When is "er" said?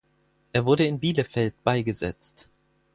0.51-0.65